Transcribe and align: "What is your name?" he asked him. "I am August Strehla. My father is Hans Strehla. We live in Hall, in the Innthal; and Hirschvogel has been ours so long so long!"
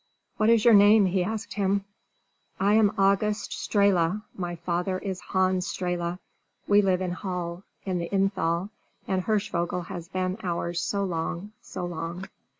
"What 0.37 0.49
is 0.49 0.65
your 0.65 0.73
name?" 0.73 1.05
he 1.05 1.23
asked 1.23 1.53
him. 1.53 1.85
"I 2.59 2.73
am 2.73 2.91
August 2.97 3.51
Strehla. 3.51 4.23
My 4.35 4.55
father 4.55 4.97
is 4.97 5.21
Hans 5.21 5.67
Strehla. 5.71 6.17
We 6.67 6.81
live 6.81 7.01
in 7.01 7.11
Hall, 7.11 7.61
in 7.85 7.99
the 7.99 8.09
Innthal; 8.11 8.71
and 9.07 9.21
Hirschvogel 9.25 9.83
has 9.89 10.07
been 10.07 10.39
ours 10.41 10.81
so 10.81 11.03
long 11.03 11.51
so 11.61 11.85
long!" 11.85 12.25